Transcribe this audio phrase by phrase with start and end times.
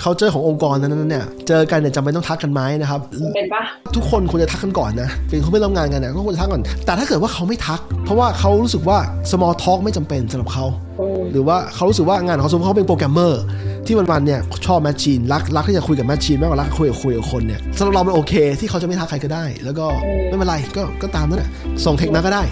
[0.00, 3.00] เขาเจอขององค์กรนั้นเนี่ยเจอกันเนี่ยจำเป็นต้องทักกันไหมนะครับ
[3.34, 3.62] เป็นปะ
[3.94, 8.98] ทุกคนควรจะทักกันก่อนนะเป็นเขาไม่ร่วมงานกันเนี่ยก็ควรจะทักก่อน แต่ถ้าเกิดว่าเขาไม่ทัก เพราะว่าเขารู้สึกว่า
[9.30, 10.66] small talk ไม่จำเป็นสำหรับเขา
[11.00, 13.42] อืมหรือว่าเขารู้สึกว่างานของเขาสมมติเขาเป็นโปรแกรมเมอร์
[13.90, 19.86] ที่วันๆเนี่ยชอบ machine รักรักที่จะคุยกับ machine มากกว่ารักคุยกับคุยกับคนเนี่ยสำหรับเรามันโอเค ที่เขาจะไม่ทักใครก็ได้ แล้วก็
[20.28, 21.50] ไม่เป็นไรก็ก็ตามนั้นแหละ
[21.84, 22.42] ส่งเทคมาก็ได้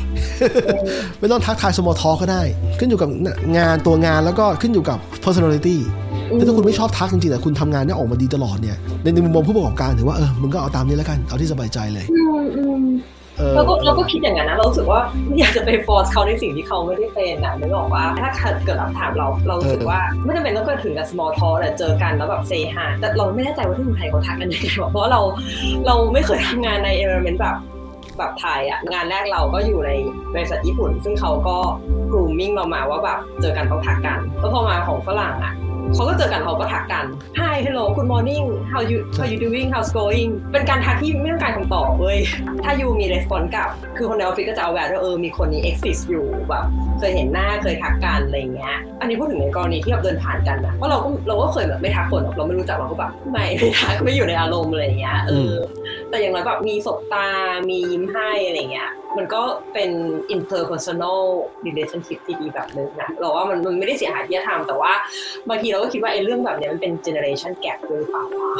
[1.21, 2.43] ไม่ต้องทักทาย small talk ก็ได้
[2.79, 3.09] ขึ้นอยู่กับ
[3.59, 5.77] งานตัวงานแล้วก็ขึ้นอยู่กับ personality
[6.35, 12.85] แล้วถ้าคุณไม่ชอบทักจริงๆแต่คุณทำงานเนี่ยออกมาดีตลอดเนี่ยในในมุมมองผู้ประกอบการถือว่าเออมึงก็เอาตามนี้แล้วกันเอาที่สบายใจเลยอืมอืม
[13.39, 18.31] เออเราก็เราก็คิดอย่างนั้นนะเรารู้สึกว่าไม่อยากจะไปฟอร์สเขาในสิ่งที่เขาไม่ได้เป็นอะนึกออกว่าถ้า
[18.65, 25.21] เกิดเราถามเราเรารู้สึกว่าไม่จำเป็นต้องเกิดถึงกับ small talk แต่เจอกันแล้วแบบเซฮาแต่เราไม่แน่ใจว่าที่เมืองไทยเขาทักกันยังไงวะเพราะว่าเรา
[25.87, 27.57] เราไม่เคยทำงานใน environment แบบ
[28.19, 29.91] แบบไทยอะงานแรกเราก็อยู่ใน
[30.35, 31.57] บริษัทญี่ปุ่น ซึ่งเขาก็
[32.13, 35.55] grooming เรามาว่าแบบเจอกันต้องทักกันแล้วพอมาของฝรั่งอะ
[35.95, 37.05] เขาก็เจอกันเขาก็ทักกัน
[37.59, 42.19] Hi hello good morning how you how you doing how's going เป็นการทักที่ไม่ต้องการคำตอบเว้ย
[42.65, 46.65] ถ้ายูมีรีสปอนส์กลับ คือคนในออฟฟิศก็จะเอาแบบว่าเออมีคนนี้ exist อยู่แบบ
[46.99, 55.53] เคยเห็นหน้าเคยทักกันอะไรเงี้ย อันนี้พูดถึงในกรณีที่แบบเดินผ่านกันนะเพราะเราก็เราก็เคยแบบไม่ทักคนเราไม่รู้จักเราก็แบบไม่ไม่ทักไม่อยู่ในอารมณ์อะไรเงี้ยเออ
[56.11, 57.27] แต่อย่างน้อยแบบมีสบตา
[57.69, 59.43] มียิ้มให้อะไรเงี้ย มันก็
[59.73, 59.91] เป็น
[60.35, 61.21] interpersonal
[61.67, 64.93] relationship ที่ดีแบบนึงนะเราว่ามันมันไม่ได้เสียหายที่จะทำแต่ว่า
[65.49, 68.53] บางทีเราก็คิดว่าไอ้เรื่องแบบเนี้ยมันเป็น generation gap ด้วยหรือเปล่าวะ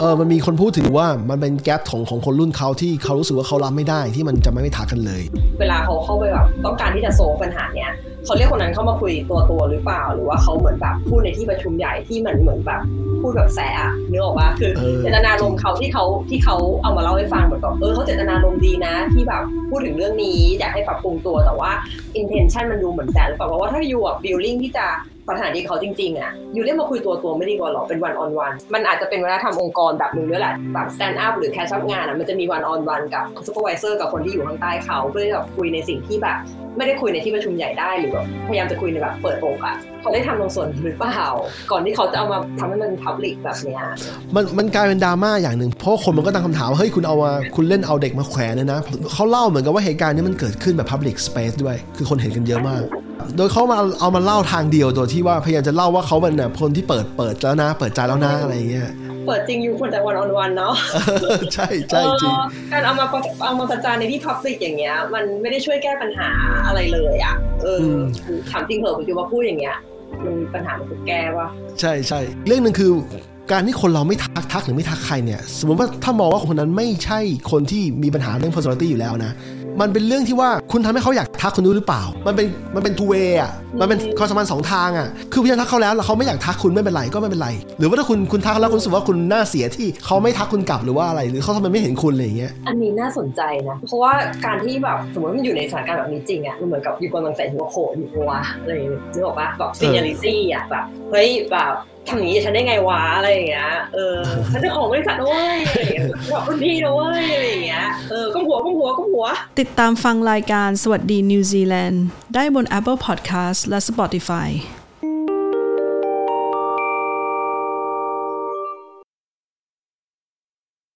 [0.00, 5.22] เออมันมีคนพูดถึงว่ามันเป็นแกลบของของคนรุ่นเขาที่เขารู้สึกว่าเขารับไม่ได้ที่มันจะไม่ไม่ทักกันเลย
[5.60, 7.92] เวลาเขาเข้าไปแบบต้องการที่จะโซฟปัญหาเนี้ย
[8.24, 12.80] เขาเรียกคนนั้นเข้ามาคุยตัวตัวหรือเปล่า หรือว่าเขาเหมือนแบบพูดในที่ประชุมใหญ่ที่มันเหมือนแบบ
[13.20, 21.70] พูดแบบแสะเนื้อออกว่าคือเจตนารมณ์เขาที่เขาที่เขาเอามาเล่าให้ฟังเหมือนกับเออเขาเจตนารมณ์ดีนะ ที่แบบพูดถึงเรื่องนี้อยากให้ปรับปรุงตัวแต่ว่า
[22.20, 24.86] intention มันดูเหมือนแสะหรือเปล่าเพราะว่าถ้าอยู่แบบ building ที่จะ
[25.28, 32.66] ปัญหาดีเขาจริงๆอะ อยู่เรียกมาคุยตัวตัวไม่ดีกว่าหรอ เป็น one on one มันอาจจะเป็นวัฒนธรรมองค์กรแบบหนึงด้วยแหละ แบบ stand up หรือ catch up งานอะ มันจะมี one
[32.70, 36.38] on one กับ supervisor กับคนที่อยู่ข้างใต้เขาเพื่อที่จะคุยในสิ่งที่แบบ
[36.76, 41.26] ไม่ได้คุยในที่ประชุมใหญ่ได้หรือแบบพยายามจะคุยในแบบเปิดอกอะเขาได้ทำตรงส่วนหรือเปล่า
[41.70, 43.82] ก่อนที่เขาจะเอามาทำให้มัน public แบบเนี้ย
[44.34, 48.80] มันมันกลายเป็นดราม่าอย่างหนึ่ง เพราะคนมันก็ตั้งคำถามว่าเฮ้ยคุณเอามาคุณเล่นเอาเด็กมาแขวนเนี่ยนะ
[49.12, 52.82] เขาเล่าเหมือนกับว่าเหตุการณ์นี้มันเกิดขึ้นแบบ Public Space ด้วย คือคนเห็นกันเยอะมาก
[53.36, 58.90] โดยเขามาเอามาเล่าทางเดียวโดยที่ว่าพยายามจะเล่าว่าเขาเป็นแบบคนที่เปิดเปิดแล้วนะ เปิดใจแล้วนะอะไรอย่างเงี้ย
[59.26, 60.74] เปิดจริงอยู่ควรจะ one on one เนาะ
[61.54, 62.34] ใช่ใช่จริง
[62.70, 66.28] เออการเอามาประเอามาประจานในที่ public อย่างเงี้ย มันไม่ได้ช่วยแก้ปัญหา
[66.66, 69.76] อะไรเลยอะเอออมถามจริงเหอะผมจะมาพูดอย่างเงี้ย
[70.24, 71.48] มันปัญหามันถูกแก้วะ
[71.80, 72.90] ใช่ใช่เรื่องหนึ่งคือ
[73.52, 79.32] การที่คนเราไม่ทักทักหรือไม่ทักใครเนี่ย สมมติว่าถ้ามองว่าคนนั้นไม่ใช่คนที่มีปัญหาเรื่อง personality อยู่แล้วนะ
[79.80, 87.48] มันเป็นเรื่องที่ว่าคุณทำให้เขาอยากทักคุณด้วยหรือเปล่า มันเป็นมันเป็น two way อะมันเป็นความสัมพันธ์สองทางอะคือพยายามทักเขาแล้วแล้วเขาไม่อยากทักคุณไม่เป็นไรก็ไม่เป็นไร
[87.78, 94.12] หรือว่าถ้าคุณคุณทักแล้วคุณรู้สึกว่าคุณน่าเสียที่เขาไม่ทักคุณกลับหรือว่าอะไร หรือเขาทำไมไม่เห็นคุณอะไรอย่างเงี้ยอันนี้น่าสนใจนะเพราะว่า
[94.46, 101.74] การที่แบบสมมติมันอยู่ในสถานการณ์แบบนี้จริงอะมันเหมือนกับอยู่กำลังใส่หัวโขนอยู่วะอะไรอย่างเงี้ยนึกออกปะแบบ seniority อะแบบเฮ้ยแบบ
[102.08, 104.20] ทำอย่างนี้กับฉันได้ไงวะอะไรอย่างเงี้ย เออ
[104.52, 108.03] ฉันเป็นของบริษัทนะเว้ยอะไรอย่างเงี้ยแบบรุ่นพี่นะเว้ยอะไรอย่างเงี้ยเออก้ม
[108.54, 109.26] หัวก้มหัวก้มหัว
[109.58, 112.02] ติดตามฟังรายการสวัสดีนิวซีแลนด์
[112.34, 114.48] ได้บน Apple Podcast และ Spotify